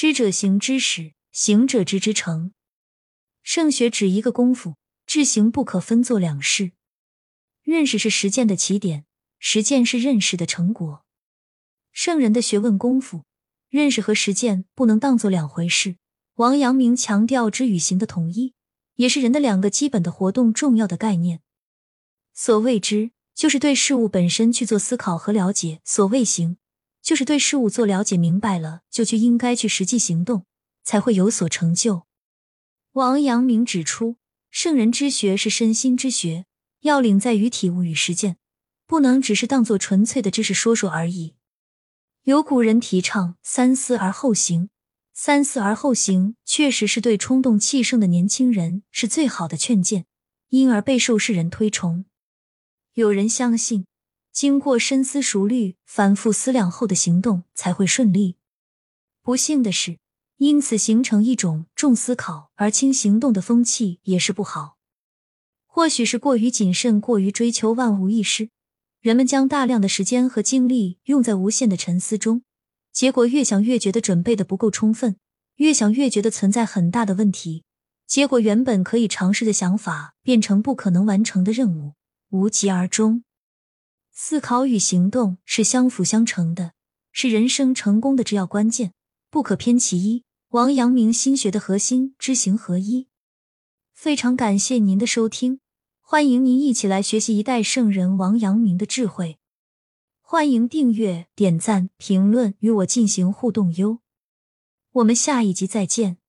[0.00, 2.54] 知者行之始，行者知之成。
[3.42, 6.72] 圣学只一个功夫，知行不可分作两事。
[7.62, 9.04] 认识是实践的起点，
[9.38, 11.04] 实践是认识的成果。
[11.92, 13.26] 圣人的学问功夫，
[13.68, 15.96] 认识和实践不能当做两回事。
[16.36, 18.54] 王阳明强调知与行的统一，
[18.94, 21.42] 也是人的两个基本的活动重要的概念。
[22.32, 26.56] 所谓知，就是对事物本身去做思考和了解；所谓行，
[27.10, 30.46] 就是对事物做了解明白了，就去应该去实际行动，
[30.84, 32.06] 才会有所成就。
[32.92, 34.14] 王阳明指出，
[34.48, 36.46] 圣人之学是身心之学，
[36.82, 38.36] 要领在于体悟与实践，
[38.86, 41.34] 不能只是当做纯粹的知识说说而已。
[42.22, 44.70] 有古人提倡三思而后行。
[45.12, 50.06] 三思而后行，确实是对冲动气盛的年轻人是最好的劝谏，
[50.50, 52.04] 因而备受世人推崇。
[52.94, 53.86] 有人相信，
[54.32, 58.36] 经过深思熟虑、反复思量后的行动才会顺利。
[59.22, 59.98] 不幸的是，
[60.38, 64.76] 因此形成一种重思考而轻行动的风气，也是不好。
[65.66, 68.50] 或许是过于谨慎、过于追求万无一失，
[69.00, 72.42] 人们将大量的时间和精力用在无限的沉思中。
[72.92, 75.16] 结果越想越觉得准备的不够充分，
[75.56, 77.64] 越想越觉得存在很大的问题。
[78.06, 81.94] 结果原本可以尝试的想法变成不可能完成的任务，
[82.30, 83.22] 无疾而终。
[84.22, 86.74] 思考与行动是相辅相成的，
[87.10, 88.92] 是人生成功的制要关键，
[89.30, 90.24] 不可偏其一。
[90.50, 93.08] 王阳明心学的核心，知行合一。
[93.94, 95.60] 非常感谢您的收听，
[96.02, 99.38] 欢迎您一起来学习一代圣人王阳明的智慧。
[100.20, 104.00] 欢迎订阅、点赞、评论，与我进行互动哟！
[104.92, 106.19] 我们下一集再见。